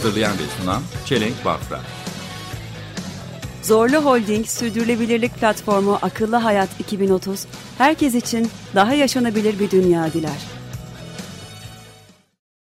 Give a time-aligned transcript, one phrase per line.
[0.00, 1.80] Hazırlayan ve sunan Çelenk Bafra
[3.62, 7.46] Zorlu Holding Sürdürülebilirlik Platformu Akıllı Hayat 2030,
[7.78, 10.46] herkes için daha yaşanabilir bir dünya diler.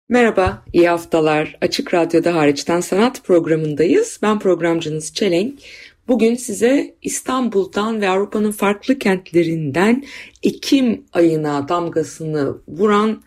[0.08, 1.58] Merhaba, iyi haftalar.
[1.60, 4.18] Açık Radyo'da hariçten sanat programındayız.
[4.22, 5.60] Ben programcınız Çelenk.
[6.08, 10.04] Bugün size İstanbul'dan ve Avrupa'nın farklı kentlerinden
[10.42, 13.22] Ekim ayına damgasını vuran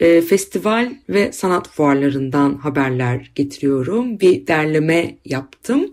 [0.00, 4.20] e, festival ve sanat fuarlarından haberler getiriyorum.
[4.20, 5.90] Bir derleme yaptım.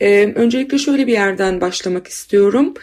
[0.00, 2.74] E, öncelikle şöyle bir yerden başlamak istiyorum.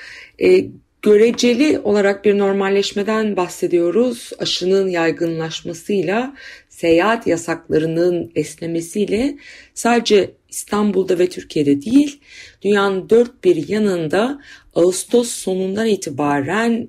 [0.41, 0.65] E,
[1.01, 4.31] göreceli olarak bir normalleşmeden bahsediyoruz.
[4.39, 6.35] Aşının yaygınlaşmasıyla,
[6.69, 9.37] seyahat yasaklarının esnemesiyle
[9.73, 12.19] sadece İstanbul'da ve Türkiye'de değil,
[12.61, 14.41] dünyanın dört bir yanında
[14.75, 16.87] Ağustos sonundan itibaren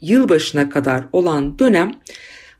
[0.00, 1.92] yılbaşına kadar olan dönem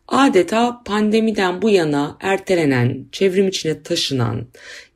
[0.08, 4.46] adeta pandemiden bu yana ertelenen, çevrim içine taşınan,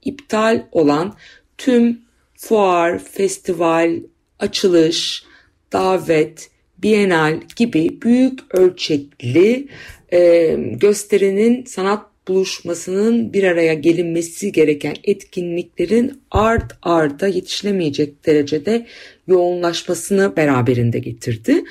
[0.04, 1.14] iptal olan
[1.58, 2.00] tüm
[2.36, 3.96] fuar, festival,
[4.38, 5.24] açılış,
[5.72, 9.68] davet, bienal gibi büyük ölçekli
[10.12, 18.86] e, gösterinin sanat buluşmasının bir araya gelinmesi gereken etkinliklerin art arda yetişilemeyecek derecede
[19.26, 21.64] yoğunlaşmasını beraberinde getirdi.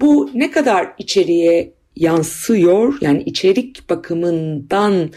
[0.00, 5.10] Bu ne kadar içeriye yansıyor yani içerik bakımından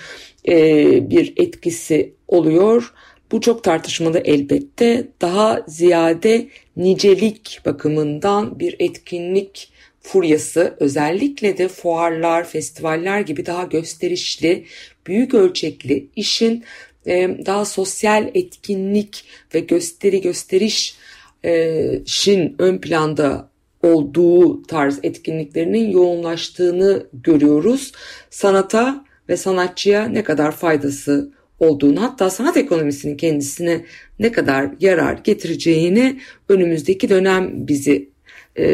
[0.47, 2.93] e, bir etkisi oluyor.
[3.31, 5.07] Bu çok tartışmalı elbette.
[5.21, 14.65] Daha ziyade nicelik bakımından bir etkinlik furyası özellikle de fuarlar, festivaller gibi daha gösterişli,
[15.07, 16.63] büyük ölçekli işin
[17.07, 19.23] e, daha sosyal etkinlik
[19.53, 20.95] ve gösteri gösteriş
[21.45, 23.49] e, şin ön planda
[23.87, 27.91] olduğu tarz etkinliklerinin yoğunlaştığını görüyoruz.
[28.29, 33.85] Sanata ve sanatçıya ne kadar faydası olduğunu hatta sanat ekonomisinin kendisine
[34.19, 38.09] ne kadar yarar getireceğini önümüzdeki dönem bizi
[38.55, 38.65] e,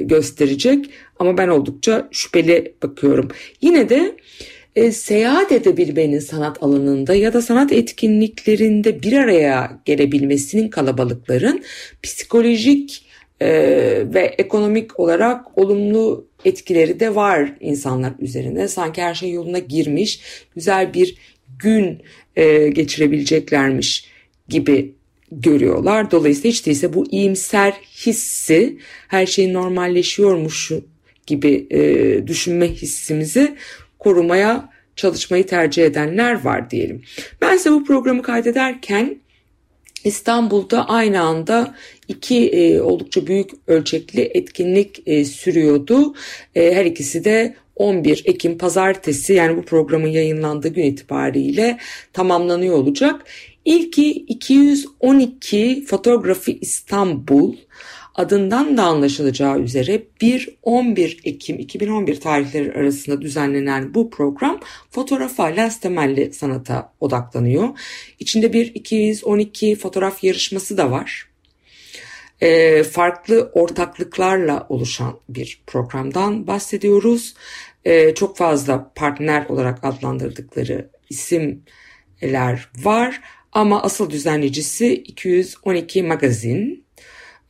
[0.00, 3.28] gösterecek ama ben oldukça şüpheli bakıyorum.
[3.62, 4.16] Yine de
[4.76, 11.62] e, seyahat edebilmenin sanat alanında ya da sanat etkinliklerinde bir araya gelebilmesinin kalabalıkların
[12.02, 13.05] psikolojik
[13.40, 13.48] e,
[14.14, 18.68] ve ekonomik olarak olumlu etkileri de var insanlar üzerine.
[18.68, 20.20] Sanki her şey yoluna girmiş,
[20.54, 21.16] güzel bir
[21.58, 22.02] gün
[22.36, 24.06] e, geçirebileceklermiş
[24.48, 24.94] gibi
[25.32, 26.10] görüyorlar.
[26.10, 27.72] Dolayısıyla hiç değilse bu iyimser
[28.06, 30.72] hissi her şey normalleşiyormuş
[31.26, 33.54] gibi e, düşünme hissimizi
[33.98, 37.02] korumaya çalışmayı tercih edenler var diyelim.
[37.40, 39.16] Ben ise bu programı kaydederken
[40.04, 41.74] İstanbul'da aynı anda
[42.08, 46.14] iki e, oldukça büyük ölçekli etkinlik e, sürüyordu.
[46.54, 51.78] E, her ikisi de 11 Ekim pazartesi yani bu programın yayınlandığı gün itibariyle
[52.12, 53.24] tamamlanıyor olacak.
[53.64, 57.54] İlki 212 Fotografi İstanbul
[58.14, 66.32] adından da anlaşılacağı üzere 1-11 Ekim 2011 tarihleri arasında düzenlenen bu program fotoğrafa lens temelli
[66.32, 67.68] sanata odaklanıyor.
[68.18, 71.28] İçinde bir 212 fotoğraf yarışması da var.
[72.40, 77.34] E, farklı ortaklıklarla oluşan bir programdan bahsediyoruz.
[77.84, 83.20] E, çok fazla partner olarak adlandırdıkları isimler var
[83.52, 86.84] ama asıl düzenleyicisi 212 magazin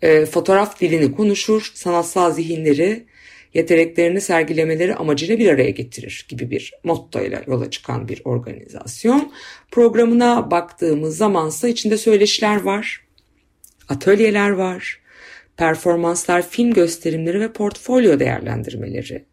[0.03, 3.07] e, fotoğraf dilini konuşur, sanatsal zihinleri,
[3.55, 9.33] yeteneklerini sergilemeleri amacıyla bir araya getirir gibi bir mottoyla yola çıkan bir organizasyon.
[9.71, 13.06] Programına baktığımız zamansa içinde söyleşiler var,
[13.88, 15.00] atölyeler var,
[15.56, 19.25] performanslar, film gösterimleri ve portfolyo değerlendirmeleri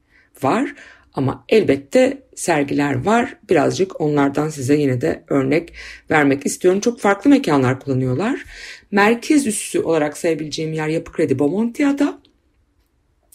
[0.44, 0.76] var.
[1.14, 3.38] Ama elbette sergiler var.
[3.50, 5.74] Birazcık onlardan size yine de örnek
[6.12, 6.80] vermek istiyorum.
[6.80, 8.44] Çok farklı mekanlar kullanıyorlar.
[8.92, 12.23] Merkez üssü olarak sayabileceğim yer Yapı Kredi Bomontia'da.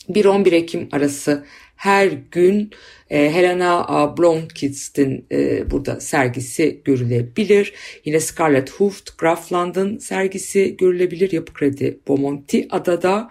[0.09, 1.45] 1-11 Ekim arası
[1.77, 2.71] her gün
[3.11, 7.75] e, Helena Blomkist'in e, burada sergisi görülebilir.
[8.05, 11.33] Yine Scarlett Hooft Grafland'ın sergisi görülebilir.
[11.33, 13.31] Yapı Kredi Bomontia'da.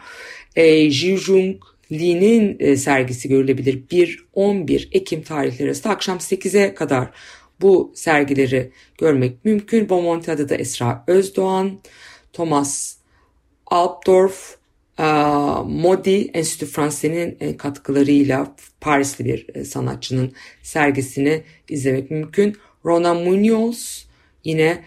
[0.55, 1.17] E, Ji
[1.91, 3.83] Lee'nin e, sergisi görülebilir.
[4.35, 7.09] 1-11 Ekim tarihleri arasında akşam 8'e kadar
[7.61, 9.89] bu sergileri görmek mümkün.
[9.89, 11.79] Bomontia'da da Esra Özdoğan,
[12.33, 12.97] Thomas
[13.65, 14.56] Alpdorf,
[15.67, 20.33] Modi Enstitü Franse'nin e, katkılarıyla Parisli bir e, sanatçının
[20.63, 22.57] sergisini izlemek mümkün.
[22.85, 24.07] Rona Munoz
[24.43, 24.83] yine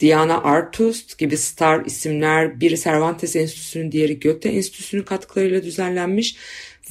[0.00, 6.36] Diana Artust gibi star isimler biri Cervantes Enstitüsü'nün diğeri Goethe Enstitüsü'nün katkılarıyla düzenlenmiş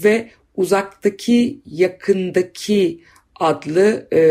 [0.03, 3.01] ve uzaktaki yakındaki
[3.39, 4.21] adlı e,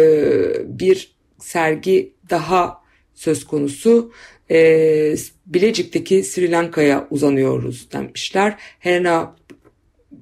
[0.79, 2.83] bir sergi daha
[3.15, 4.13] söz konusu.
[4.51, 5.15] E,
[5.47, 8.55] Bilecik'teki Sri Lanka'ya uzanıyoruz demişler.
[8.79, 9.37] Helena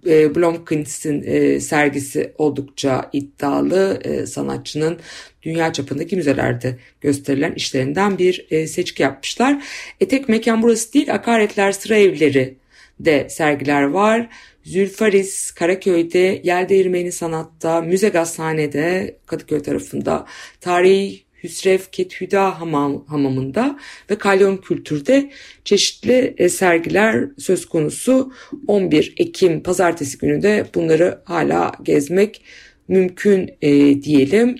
[0.06, 4.98] e, Blomkins'in e, sergisi oldukça iddialı e, sanatçının
[5.42, 9.64] dünya çapındaki müzelerde gösterilen işlerinden bir e, seçki yapmışlar.
[10.00, 12.56] E tek mekan burası değil Akaretler Sıra Evleri
[13.00, 14.28] de sergiler var.
[14.64, 20.26] Zülfaris Karaköy'de, Yel Değirmeni Sanat'ta, Müze Gazhane'de Kadıköy tarafında,
[20.60, 23.78] Tarihi Hüsrev Kethüda hamam, hamamında
[24.10, 25.30] ve Kalyon Kültür'de
[25.64, 28.32] çeşitli e, sergiler söz konusu.
[28.66, 32.42] 11 Ekim pazartesi günü de bunları hala gezmek
[32.88, 34.56] mümkün e, diyelim.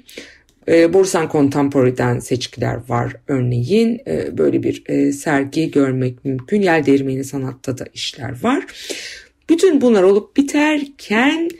[0.68, 4.00] E, Borsan Contemporary'den seçkiler var örneğin.
[4.06, 6.62] E, böyle bir e, sergi görmek mümkün.
[6.62, 8.64] Yel Değirmeni Sanat'ta da işler var.
[9.48, 11.50] Bütün bunlar olup biterken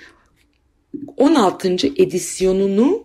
[1.17, 1.77] 16.
[1.97, 3.05] edisyonunu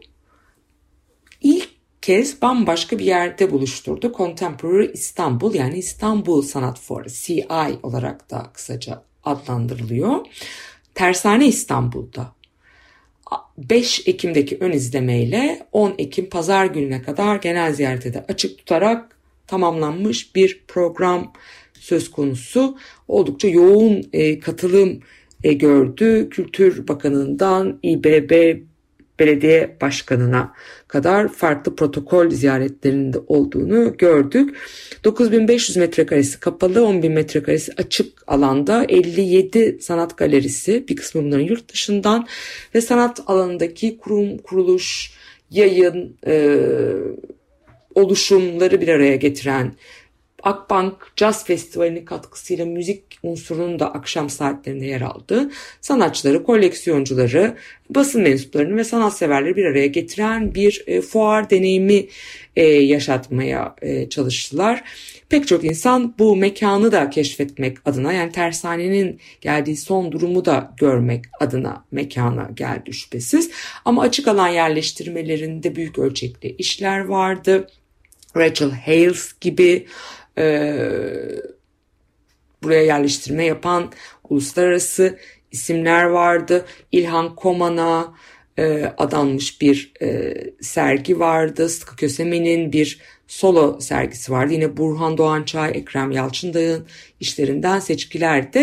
[2.02, 4.14] kez bambaşka bir yerde buluşturdu.
[4.18, 7.48] Contemporary İstanbul yani İstanbul Sanat Fuarı CI
[7.84, 10.26] olarak da kısaca adlandırılıyor.
[10.96, 12.32] Tersane İstanbul'da
[13.58, 19.18] 5 Ekim'deki ön izlemeyle 10 Ekim pazar gününe kadar genel ziyarete de açık tutarak
[19.48, 21.34] tamamlanmış bir program
[21.80, 22.78] söz konusu.
[23.08, 25.00] Oldukça yoğun e, katılım
[25.44, 26.30] e, gördü.
[26.30, 28.62] Kültür Bakanı'ndan İBB
[29.22, 30.54] belediye başkanına
[30.88, 34.56] kadar farklı protokol ziyaretlerinde olduğunu gördük.
[35.04, 42.28] 9500 metrekaresi kapalı, 10.000 metrekaresi açık alanda 57 sanat galerisi, bir kısmı bunların yurt dışından
[42.76, 45.14] ve sanat alanındaki kurum, kuruluş,
[45.52, 46.58] yayın, e,
[47.96, 49.74] oluşumları bir araya getiren
[50.44, 55.52] Akbank Jazz Festivali'nin katkısıyla müzik unsurunun da akşam saatlerinde yer aldı.
[55.82, 57.58] Sanatçıları, koleksiyoncuları,
[57.90, 62.06] basın mensuplarını ve sanatseverleri bir araya getiren bir e, fuar deneyimi
[62.56, 64.84] e, yaşatmaya e, çalıştılar.
[65.30, 71.26] Pek çok insan bu mekanı da keşfetmek adına yani tersanenin geldiği son durumu da görmek
[71.40, 73.52] adına mekana geldi şüphesiz.
[73.86, 77.68] Ama açık alan yerleştirmelerinde büyük ölçekli işler vardı.
[78.38, 79.88] Rachel Hales gibi
[80.38, 80.74] e,
[82.64, 83.92] buraya yerleştirme yapan
[84.30, 85.20] uluslararası
[85.52, 86.66] isimler vardı.
[86.92, 88.14] İlhan Koman'a
[88.58, 91.70] e, adanmış bir e, sergi vardı.
[91.70, 94.54] Sıtkı Kösemen'in bir solo sergisi vardı.
[94.54, 96.88] Yine Burhan Doğançay, Ekrem Yalçındağ'ın
[97.20, 98.54] işlerinden seçkiler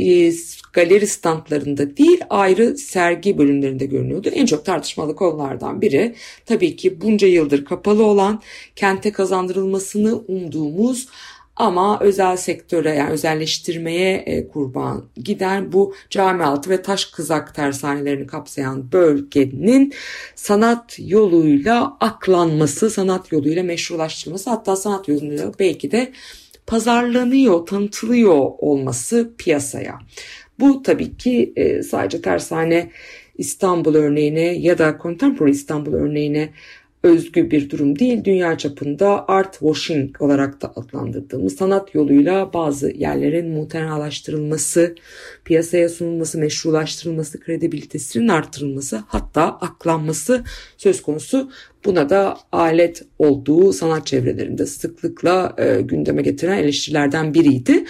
[0.00, 0.32] e,
[0.72, 4.28] galeri standlarında değil ayrı sergi bölümlerinde görünüyordu.
[4.28, 6.14] En çok tartışmalı konulardan biri
[6.46, 8.42] tabii ki bunca yıldır kapalı olan
[8.76, 11.08] kente kazandırılmasını umduğumuz
[11.60, 18.26] ama özel sektöre yani özelleştirmeye e, kurban giden bu cami altı ve taş kızak tersanelerini
[18.26, 19.92] kapsayan bölgenin
[20.34, 26.12] sanat yoluyla aklanması, sanat yoluyla meşrulaştırılması hatta sanat yoluyla belki de
[26.70, 29.98] pazarlanıyor, tanıtılıyor olması piyasaya.
[30.60, 32.90] Bu tabii ki e, sadece tersane
[33.38, 36.50] İstanbul örneğine ya da Contemporary İstanbul örneğine
[37.02, 38.24] özgü bir durum değil.
[38.24, 44.94] Dünya çapında art washing olarak da adlandırdığımız sanat yoluyla bazı yerlerin muhtenalaştırılması,
[45.44, 50.44] piyasaya sunulması, meşrulaştırılması, kredibilitesinin artırılması hatta aklanması
[50.76, 51.50] söz konusu.
[51.84, 57.84] Buna da alet olduğu sanat çevrelerinde sıklıkla e, gündeme getiren eleştirilerden biriydi.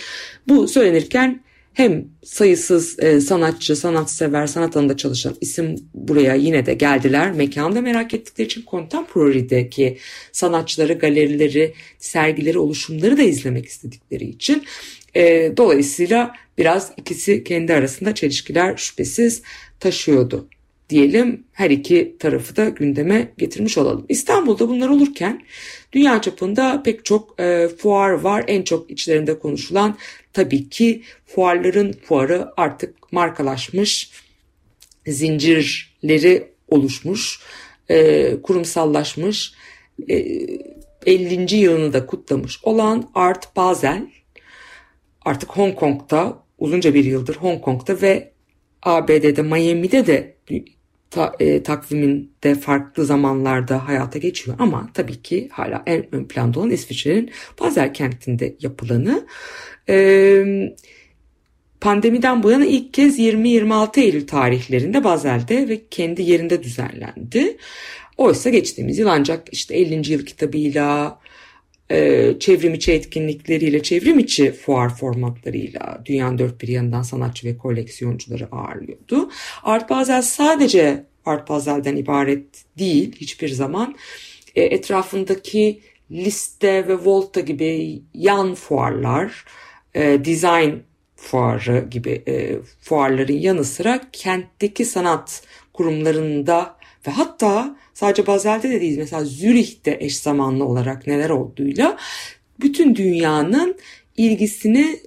[0.48, 1.40] Bu söylenirken
[1.74, 7.32] hem sayısız e, sanatçı, sanatsever, sanat alanında çalışan isim buraya yine de geldiler.
[7.32, 9.98] Mekanda merak ettikleri için Contemporary'deki
[10.32, 14.64] sanatçıları, galerileri, sergileri, oluşumları da izlemek istedikleri için
[15.14, 19.42] e, dolayısıyla biraz ikisi kendi arasında çelişkiler şüphesiz
[19.80, 20.48] taşıyordu
[20.90, 24.06] diyelim her iki tarafı da gündeme getirmiş olalım.
[24.08, 25.42] İstanbul'da bunlar olurken
[25.92, 28.44] dünya çapında pek çok e, fuar var.
[28.46, 29.96] En çok içlerinde konuşulan
[30.32, 34.10] tabii ki fuarların fuarı artık markalaşmış,
[35.06, 37.40] zincirleri oluşmuş,
[37.90, 39.52] e, kurumsallaşmış,
[40.08, 40.16] e,
[41.06, 41.56] 50.
[41.56, 44.06] yılını da kutlamış olan Art Basel
[45.24, 48.32] artık Hong Kong'da uzunca bir yıldır Hong Kong'da ve
[48.82, 50.36] ABD'de Miami'de de
[51.10, 56.70] ta, e, takviminde farklı zamanlarda hayata geçiyor ama tabii ki hala en ön planda olan
[56.70, 59.26] İsviçre'nin Basel kentinde yapılanı.
[59.88, 60.44] E,
[61.80, 67.56] pandemiden bu yana ilk kez 20-26 Eylül tarihlerinde Basel'de ve kendi yerinde düzenlendi.
[68.16, 70.12] Oysa geçtiğimiz yıl ancak işte 50.
[70.12, 71.18] yıl kitabıyla,
[71.90, 78.48] e, çevrim içi etkinlikleriyle, çevrim içi fuar formatlarıyla dünyanın dört bir yanından sanatçı ve koleksiyoncuları
[78.52, 79.30] ağırlıyordu.
[79.62, 82.44] Art Basel sadece Art Basel'den ibaret
[82.78, 83.94] değil hiçbir zaman.
[84.54, 85.80] E, etrafındaki
[86.10, 89.44] liste ve Volta gibi yan fuarlar,
[89.94, 90.70] e, design
[91.16, 95.42] fuarı gibi e, fuarların yanı sıra kentteki sanat
[95.72, 101.96] kurumlarında ve hatta sadece Basel'de de değil mesela Zürih'te eş zamanlı olarak neler olduğuyla
[102.60, 103.76] bütün dünyanın
[104.16, 105.00] ilgisini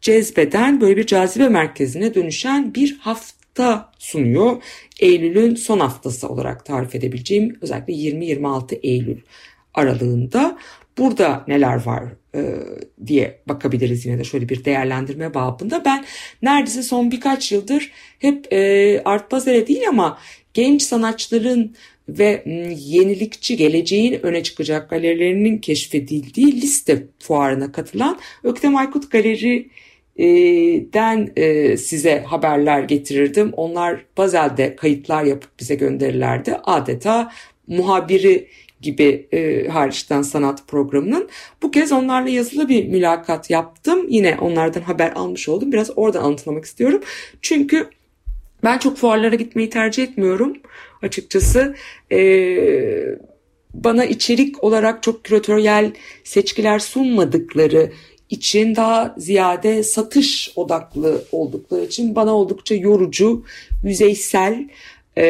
[0.00, 4.62] cezbeden böyle bir cazibe merkezine dönüşen bir hafta sunuyor.
[5.00, 9.18] Eylül'ün son haftası olarak tarif edebileceğim özellikle 20-26 Eylül
[9.74, 10.58] aralığında
[10.98, 12.04] burada neler var
[12.34, 12.40] e,
[13.06, 15.84] diye bakabiliriz yine de şöyle bir değerlendirme babında.
[15.84, 16.04] Ben
[16.42, 20.18] neredeyse son birkaç yıldır hep e, Art Basel'e değil ama
[20.54, 21.74] genç sanatçıların
[22.18, 22.42] ve
[22.76, 29.70] yenilikçi geleceğin öne çıkacak galerilerinin keşfedildiği liste fuarına katılan Öktem Aykut Galeri
[30.92, 33.52] den e, size haberler getirirdim.
[33.52, 36.54] Onlar Bazel'de kayıtlar yapıp bize gönderirlerdi.
[36.64, 37.32] Adeta
[37.66, 38.48] muhabiri
[38.80, 41.28] gibi e, hariçten sanat programının.
[41.62, 44.06] Bu kez onlarla yazılı bir mülakat yaptım.
[44.08, 45.72] Yine onlardan haber almış oldum.
[45.72, 47.02] Biraz oradan anlatmak istiyorum.
[47.42, 47.90] Çünkü
[48.64, 50.56] ben çok fuarlara gitmeyi tercih etmiyorum
[51.02, 51.74] açıkçası.
[52.12, 53.18] Ee,
[53.74, 55.92] bana içerik olarak çok küratöryel
[56.24, 57.92] seçkiler sunmadıkları
[58.30, 63.44] için daha ziyade satış odaklı oldukları için bana oldukça yorucu,
[63.84, 64.68] yüzeysel
[65.16, 65.24] e,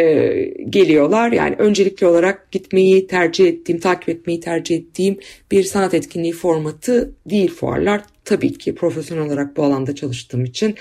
[0.71, 1.33] geliyorlar.
[1.33, 5.19] Yani öncelikli olarak gitmeyi tercih ettiğim, takip etmeyi tercih ettiğim
[5.51, 8.03] bir sanat etkinliği formatı değil fuarlar.
[8.25, 10.75] Tabii ki profesyonel olarak bu alanda çalıştığım için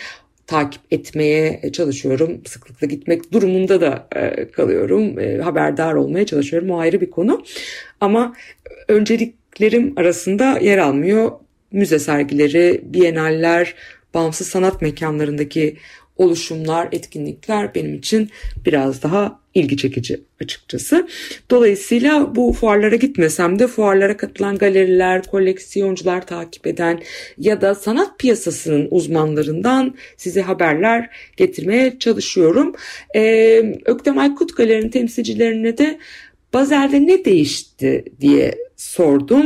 [0.49, 2.41] takip etmeye çalışıyorum.
[2.45, 5.19] Sıklıkla gitmek durumunda da e, kalıyorum.
[5.19, 6.71] E, haberdar olmaya çalışıyorum.
[6.71, 7.43] O ayrı bir konu.
[8.01, 8.33] Ama
[8.87, 11.31] önceliklerim arasında yer almıyor.
[11.71, 13.75] Müze sergileri, bienaller,
[14.13, 15.77] bağımsız sanat mekanlarındaki
[16.19, 18.29] oluşumlar, etkinlikler benim için
[18.65, 21.07] biraz daha ilgi çekici açıkçası.
[21.51, 27.01] Dolayısıyla bu fuarlara gitmesem de fuarlara katılan galeriler, koleksiyoncular takip eden
[27.37, 32.75] ya da sanat piyasasının uzmanlarından size haberler getirmeye çalışıyorum.
[33.15, 35.99] Ee, Öktem Aykut Galeri'nin temsilcilerine de
[36.53, 39.45] Bazel'de ne değişti diye sordum.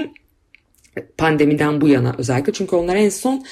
[1.17, 3.45] Pandemiden bu yana özellikle çünkü onlar en son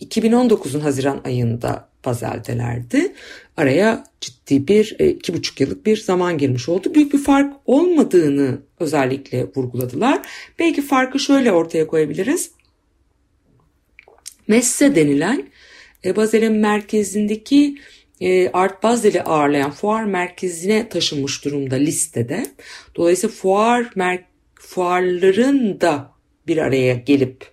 [0.00, 3.12] 2019'un Haziran ayında Bazel'delerdi.
[3.56, 6.94] Araya ciddi bir e, iki buçuk yıllık bir zaman girmiş oldu.
[6.94, 10.22] Büyük bir fark olmadığını özellikle vurguladılar.
[10.58, 12.50] Belki farkı şöyle ortaya koyabiliriz.
[14.48, 15.48] Messe denilen
[16.04, 17.78] e, Bazel'in merkezindeki
[18.20, 22.46] e, Art Basel'i ağırlayan fuar merkezine taşınmış durumda listede.
[22.96, 26.12] Dolayısıyla fuar mer fuarların da
[26.46, 27.51] bir araya gelip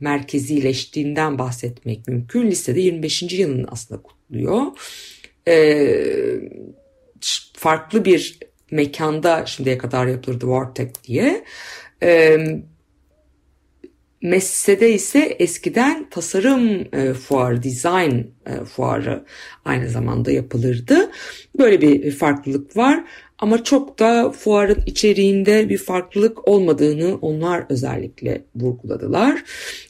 [0.00, 2.50] merkezileştiğinden bahsetmek mümkün.
[2.50, 3.22] Listede 25.
[3.22, 4.62] yılını aslında kutluyor.
[5.48, 6.40] Ee,
[7.56, 8.38] farklı bir
[8.70, 11.44] mekanda şimdiye kadar yapılırdı Vortex diye.
[12.02, 12.38] Ee,
[14.22, 19.24] Messe'de ise eskiden tasarım e, fuarı, design e, fuarı
[19.64, 21.10] aynı zamanda yapılırdı.
[21.58, 23.04] Böyle bir farklılık var
[23.40, 29.42] ama çok da fuarın içeriğinde bir farklılık olmadığını onlar özellikle vurguladılar.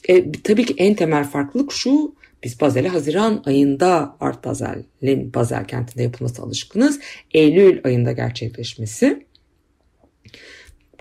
[0.09, 6.03] E, tabii ki en temel farklılık şu, biz Bazel'e Haziran ayında Art Bazel'in Bazel kentinde
[6.03, 6.99] yapılması alışkınız.
[7.31, 9.25] Eylül ayında gerçekleşmesi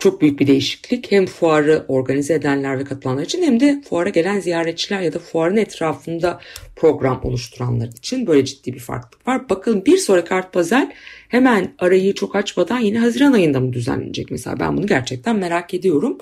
[0.00, 1.12] çok büyük bir değişiklik.
[1.12, 5.57] Hem fuarı organize edenler ve katılanlar için hem de fuara gelen ziyaretçiler ya da fuarın
[5.57, 6.40] etrafında
[6.76, 9.49] program oluşturanlar için böyle ciddi bir farklılık var.
[9.49, 10.92] Bakın bir sonraki Art Basel
[11.28, 16.19] hemen arayı çok açmadan yine Haziran ayında mı düzenlenecek mesela ben bunu gerçekten merak ediyorum.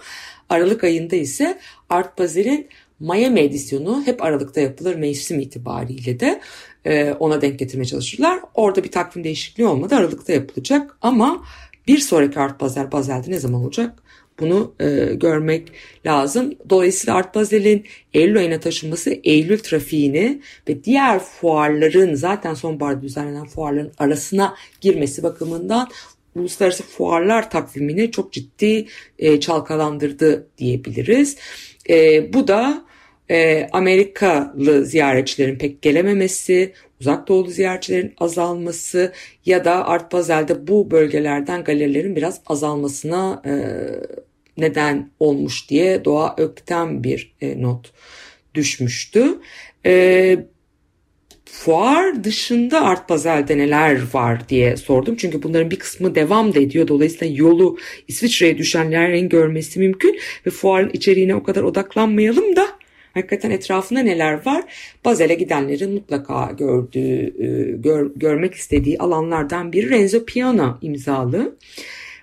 [0.49, 1.59] Aralık ayında ise
[1.91, 2.69] Art Basel'in
[3.01, 6.41] Miami edisyonu hep Aralık'ta yapılır mevsim itibariyle de
[6.85, 8.41] e, ona denk getirmeye çalışırlar.
[8.55, 11.45] Orada bir takvim değişikliği olmadı Aralık'ta yapılacak ama
[11.89, 14.03] bir sonraki Art Basel Basel'de ne zaman olacak?
[14.41, 15.73] Bunu e, görmek
[16.07, 16.55] lazım.
[16.71, 23.93] Dolayısıyla Art Basel'in Eylül ayına taşınması Eylül trafiğini ve diğer fuarların zaten sonbaharda düzenlenen fuarların
[23.99, 25.89] arasına girmesi bakımından
[26.35, 28.87] uluslararası fuarlar takvimini çok ciddi
[29.19, 31.37] e, çalkalandırdı diyebiliriz.
[31.91, 32.85] E, bu da
[33.31, 39.13] e, Amerikalı ziyaretçilerin pek gelememesi, uzak doğulu ziyaretçilerin azalması
[39.47, 43.53] ya da Art Basel'de bu bölgelerden galerilerin biraz azalmasına e,
[44.57, 47.93] neden olmuş diye Doğa Ökten bir e, not
[48.55, 49.39] düşmüştü.
[49.87, 50.39] E,
[51.45, 55.17] fuar dışında Art Basel'de neler var diye sordum.
[55.17, 56.89] Çünkü bunların bir kısmı devam da ediyor.
[56.89, 60.19] Dolayısıyla yolu İsviçre'ye düşenlerin görmesi mümkün.
[60.47, 62.78] Ve fuarın içeriğine o kadar odaklanmayalım da
[63.15, 64.65] hakikaten etrafında neler var?
[65.05, 71.57] Basel'e gidenlerin mutlaka gördüğü, e, gör, görmek istediği alanlardan biri Renzo Piano imzalı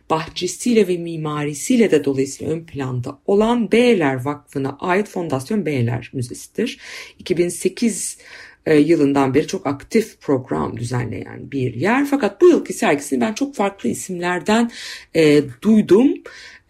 [0.10, 6.80] bahçesiyle ve mimarisiyle de dolayısıyla ön planda olan Beyler Vakfı'na ait Fondasyon Beyler Müzesi'dir.
[7.20, 8.18] 2008
[8.66, 12.06] e, yılından beri çok aktif program düzenleyen bir yer.
[12.06, 14.72] Fakat bu yılki sergisini ben çok farklı isimlerden
[15.16, 16.14] e, duydum.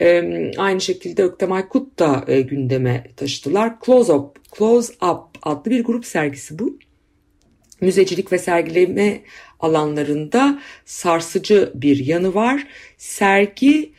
[0.01, 3.73] E, aynı şekilde Öktem Aykut da e, gündeme taşıdılar.
[3.85, 6.79] Close Up, Close Up adlı bir grup sergisi bu.
[7.81, 9.21] Müzecilik ve sergileme
[9.59, 12.67] alanlarında sarsıcı bir yanı var.
[12.97, 13.93] Sergi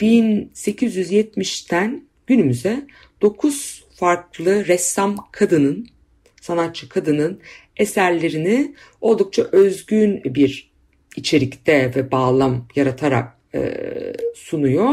[0.00, 2.86] 1870'ten günümüze
[3.22, 5.86] 9 farklı ressam kadının,
[6.40, 7.40] sanatçı kadının
[7.76, 10.72] eserlerini oldukça özgün bir
[11.16, 13.82] içerikte ve bağlam yaratarak e,
[14.34, 14.92] sunuyor.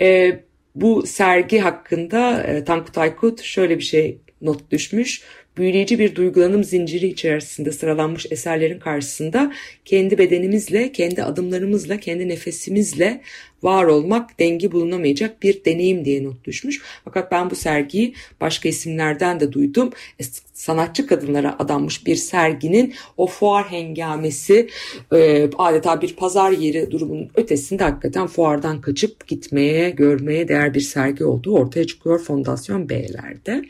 [0.00, 0.40] E,
[0.74, 5.22] bu sergi hakkında e, Tankut Aykut şöyle bir şey not düşmüş
[5.56, 9.52] büyüleyici bir duygulanım zinciri içerisinde sıralanmış eserlerin karşısında
[9.84, 13.20] kendi bedenimizle, kendi adımlarımızla, kendi nefesimizle
[13.62, 16.82] var olmak dengi bulunamayacak bir deneyim diye not düşmüş.
[17.04, 19.90] Fakat ben bu sergiyi başka isimlerden de duydum.
[20.20, 24.68] E, sanatçı kadınlara adanmış bir serginin o fuar hengamesi
[25.12, 31.24] e, adeta bir pazar yeri durumunun ötesinde hakikaten fuardan kaçıp gitmeye, görmeye değer bir sergi
[31.24, 33.64] olduğu ortaya çıkıyor Fondasyon B'lerde.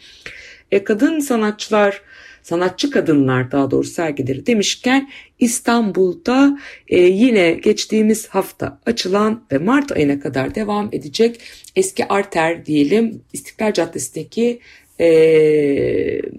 [0.73, 2.03] E, kadın sanatçılar,
[2.43, 6.59] sanatçı kadınlar daha doğrusu sergileri demişken İstanbul'da
[6.89, 11.41] e, yine geçtiğimiz hafta açılan ve Mart ayına kadar devam edecek
[11.77, 14.61] eski arter diyelim İstiklal Caddesi'ndeki
[15.01, 15.09] e,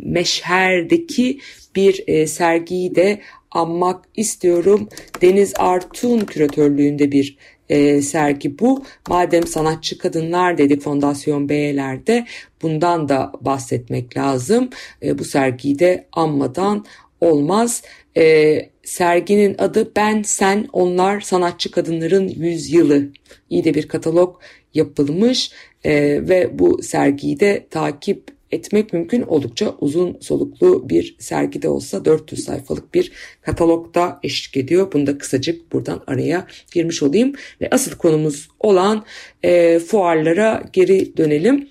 [0.03, 1.39] Meşher'deki
[1.75, 4.89] bir e, sergiyi de anmak istiyorum.
[5.21, 7.37] Deniz Artun küratörlüğünde bir
[7.69, 8.83] e, sergi bu.
[9.09, 12.25] Madem sanatçı kadınlar dedik Fondasyon B'lerde
[12.61, 14.69] bundan da bahsetmek lazım.
[15.03, 16.85] E, bu sergiyi de anmadan
[17.21, 17.83] olmaz.
[18.17, 23.03] E, serginin adı Ben, Sen, Onlar Sanatçı Kadınların Yüzyılı.
[23.49, 24.41] İyi de bir katalog
[24.73, 25.51] yapılmış
[25.83, 25.93] e,
[26.29, 29.21] ve bu sergiyi de takip etmek mümkün.
[29.21, 34.91] Oldukça uzun soluklu bir sergide olsa 400 sayfalık bir katalogda eşlik ediyor.
[34.93, 37.33] Bunu da kısacık buradan araya girmiş olayım.
[37.61, 39.05] Ve asıl konumuz olan
[39.43, 41.69] e, fuarlara geri dönelim.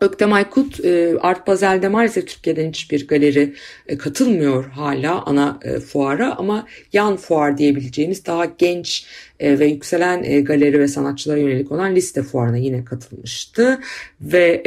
[0.00, 3.54] Öktem Aykut e, Art Basel'de maalesef Türkiye'den hiçbir galeri
[3.86, 9.06] e, katılmıyor hala ana e, fuara ama yan fuar diyebileceğimiz daha genç
[9.40, 13.80] ve yükselen galeri ve sanatçılara yönelik olan liste fuarına yine katılmıştı
[14.20, 14.62] ve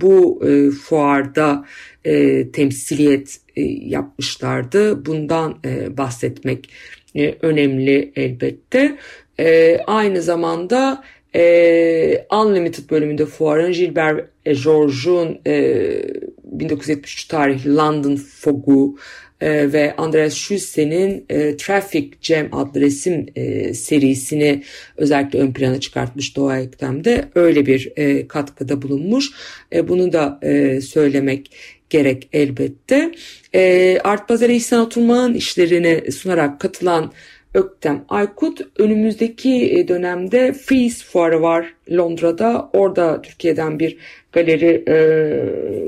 [0.00, 0.42] bu
[0.82, 1.64] fuarda
[2.52, 3.40] temsiliyet
[3.86, 5.06] yapmışlardı.
[5.06, 5.58] Bundan
[5.96, 6.70] bahsetmek
[7.42, 8.98] önemli elbette.
[9.86, 15.82] Aynı zamanda e, Unlimited bölümünde fuarın Gilbert Georges'un e,
[16.44, 18.96] 1973 tarihli London Fog'u
[19.40, 24.62] e, ve Andreas Schusse'nin e, Traffic Jam adlı resim e, serisini
[24.96, 29.30] özellikle ön plana çıkartmış Doğa Ektem'de öyle bir e, katkıda bulunmuş.
[29.72, 31.50] E, bunu da e, söylemek
[31.90, 33.12] gerek elbette.
[33.54, 37.12] E, Art Bazar'a İhsan Oturmağ'ın işlerini sunarak katılan
[37.54, 42.70] Öktem Aykut önümüzdeki e, dönemde Freeze fuarı var Londra'da.
[42.72, 43.96] Orada Türkiye'den bir
[44.32, 44.96] galeri e,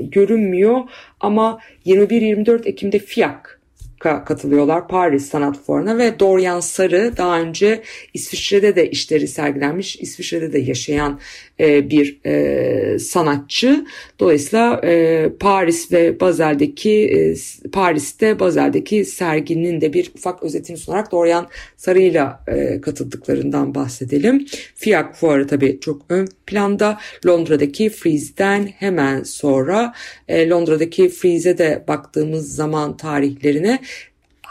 [0.01, 0.81] görünmüyor
[1.19, 3.60] ama 21-24 Ekim'de FIAK
[4.01, 7.81] katılıyorlar Paris Sanat Fuarı'na ve Dorian Sarı daha önce
[8.13, 11.19] İsviçre'de de işleri sergilenmiş, İsviçre'de de yaşayan
[11.59, 13.85] e, bir e, sanatçı.
[14.19, 17.35] Dolayısıyla e, Paris ve Bazel'deki e,
[17.69, 24.45] Paris'te Bazel'deki serginin de bir ufak özetini sunarak Dorian Sarı'yla e, katıldıklarından bahsedelim.
[24.75, 26.97] FIAC fuarı tabii çok ön planda.
[27.25, 29.93] Londra'daki Freeze'den hemen sonra
[30.27, 33.79] e, Londra'daki Freeze'e de baktığımız zaman tarihlerine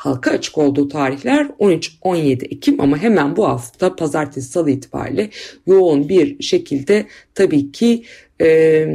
[0.00, 5.30] halka açık olduğu tarihler 13-17 Ekim ama hemen bu hafta pazartesi salı itibariyle
[5.66, 8.04] yoğun bir şekilde tabii ki
[8.40, 8.86] e,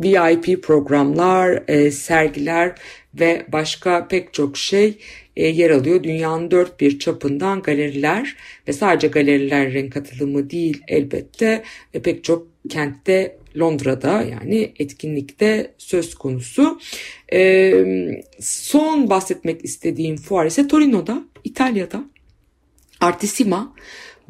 [0.00, 2.74] VIP programlar, e, sergiler
[3.14, 4.98] ve başka pek çok şey
[5.36, 6.02] e, yer alıyor.
[6.02, 8.36] Dünyanın dört bir çapından galeriler
[8.68, 11.62] ve sadece galerilerin katılımı değil elbette
[11.94, 16.80] e, pek çok kentte Londra'da yani etkinlikte söz konusu.
[17.32, 17.74] E,
[18.40, 22.04] son bahsetmek istediğim fuar ise Torino'da, İtalya'da.
[23.00, 23.74] Artissima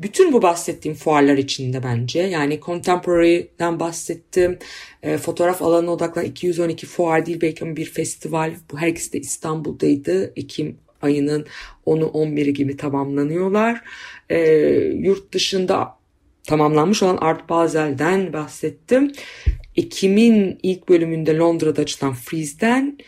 [0.03, 4.59] bütün bu bahsettiğim fuarlar içinde bence yani Contemporary'den bahsettim.
[5.03, 8.55] E, fotoğraf alanına odaklanan 212 fuar değil belki ama bir festival.
[8.73, 10.33] Bu her ikisi de İstanbul'daydı.
[10.37, 11.47] Ekim ayının
[11.87, 13.83] 10'u 11'i gibi tamamlanıyorlar.
[14.31, 14.41] E,
[14.95, 16.00] yurt dışında
[16.51, 19.13] tamamlanmış olan Art Basel'den bahsettim.
[19.77, 22.99] Ekim'in ilk bölümünde Londra'da açılan Freeze'den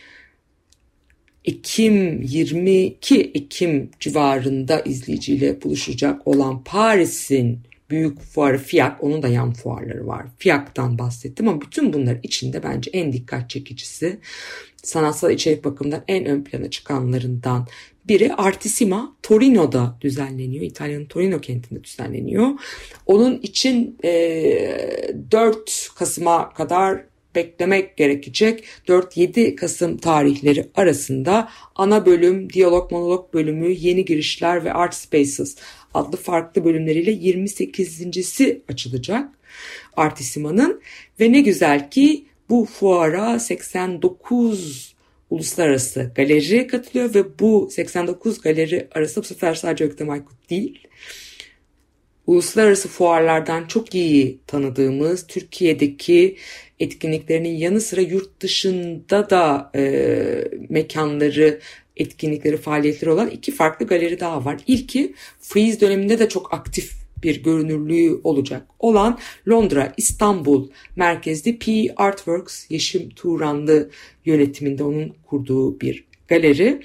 [1.45, 10.07] Ekim 22 Ekim civarında izleyiciyle buluşacak olan Paris'in büyük fuarı FIAC, onun da yan fuarları
[10.07, 10.25] var.
[10.37, 14.19] FIAC'tan bahsettim ama bütün bunlar içinde bence en dikkat çekicisi,
[14.83, 17.67] sanatsal içerik bakımından en ön plana çıkanlarından
[18.07, 20.65] biri Artissima Torino'da düzenleniyor.
[20.65, 22.47] İtalya'nın Torino kentinde düzenleniyor.
[23.05, 24.11] Onun için e,
[25.31, 27.03] 4 Kasım'a kadar
[27.35, 28.63] beklemek gerekecek.
[28.87, 35.55] 4-7 Kasım tarihleri arasında ana bölüm, diyalog monolog bölümü, yeni girişler ve art spaces
[35.93, 39.29] adlı farklı bölümleriyle 28.si açılacak
[39.97, 40.81] Artissima'nın
[41.19, 44.92] ve ne güzel ki bu fuara 89
[45.33, 50.87] uluslararası galeri katılıyor ve bu 89 galeri arasında bu sefer sadece Öktem Aykut değil
[52.27, 56.37] uluslararası fuarlardan çok iyi tanıdığımız Türkiye'deki
[56.79, 59.83] etkinliklerinin yanı sıra yurt dışında da e,
[60.69, 61.59] mekanları,
[61.97, 64.59] etkinlikleri, faaliyetleri olan iki farklı galeri daha var.
[64.67, 72.65] İlki Freeze döneminde de çok aktif bir görünürlüğü olacak olan Londra, İstanbul merkezli P Artworks
[72.69, 73.89] Yeşim Turanlı
[74.25, 76.81] yönetiminde onun kurduğu bir galeri.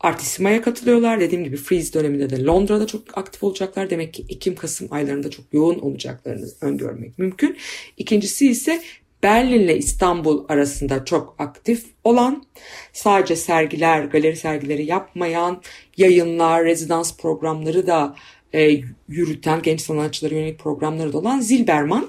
[0.00, 1.20] Artissima'ya katılıyorlar.
[1.20, 3.90] Dediğim gibi Freeze döneminde de Londra'da çok aktif olacaklar.
[3.90, 7.56] Demek ki Ekim-Kasım aylarında çok yoğun olacaklarını öngörmek mümkün.
[7.96, 8.82] İkincisi ise
[9.22, 12.44] Berlin ile İstanbul arasında çok aktif olan,
[12.92, 15.62] sadece sergiler, galeri sergileri yapmayan,
[15.96, 18.16] yayınlar, rezidans programları da
[18.54, 22.08] e, yürüten genç sanatçılara yönelik programları da olan Zilberman.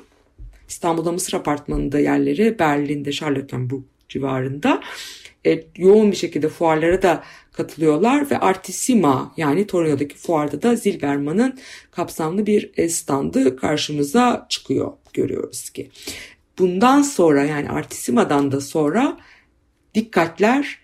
[0.67, 4.81] İstanbul'da Mısır Apartmanı'nda yerleri, Berlin'de Charlottenburg civarında
[5.45, 11.59] e, yoğun bir şekilde fuarlara da katılıyorlar ve Artissima yani Torino'daki fuarda da Zilberman'ın
[11.91, 15.89] kapsamlı bir e, standı karşımıza çıkıyor görüyoruz ki.
[16.59, 19.17] Bundan sonra yani Artissima'dan da sonra
[19.95, 20.79] dikkatler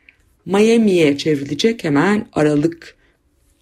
[0.45, 3.00] Miami'ye çevrilecek hemen Aralık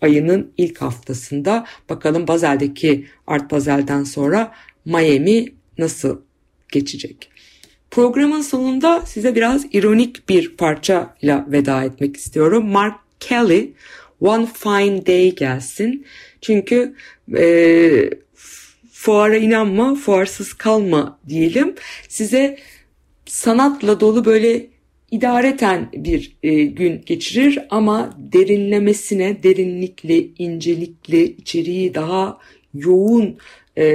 [0.01, 1.65] ayının ilk haftasında.
[1.89, 4.51] Bakalım Bazel'deki Art Bazel'den sonra
[4.85, 5.45] Miami
[5.77, 6.21] nasıl
[6.71, 7.29] geçecek?
[7.91, 12.67] Programın sonunda size biraz ironik bir parçayla veda etmek istiyorum.
[12.67, 13.73] Mark Kelly
[14.21, 16.05] One Fine Day gelsin.
[16.41, 16.95] Çünkü
[17.37, 18.09] e,
[18.91, 21.75] fuara inanma, fuarsız kalma diyelim.
[22.07, 22.59] Size
[23.25, 24.67] sanatla dolu böyle
[25.11, 32.37] idareten bir e, gün geçirir ama derinlemesine, derinlikli, incelikli, içeriği daha
[32.73, 33.37] yoğun
[33.77, 33.85] e,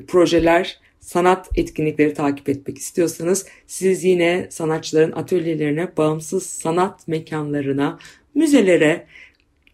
[0.00, 7.98] projeler, sanat etkinlikleri takip etmek istiyorsanız siz yine sanatçıların atölyelerine, bağımsız sanat mekanlarına,
[8.34, 9.06] müzelere,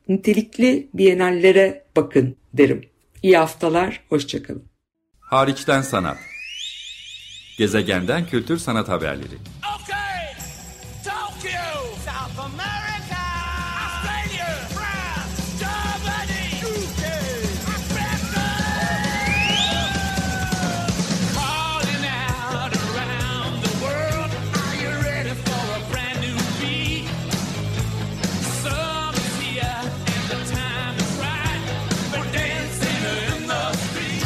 [0.09, 2.85] nitelikli bienallere bakın derim.
[3.23, 4.65] İyi haftalar, hoşçakalın.
[5.21, 6.19] Hariçten sanat.
[7.59, 9.37] Gezegenden kültür sanat haberleri.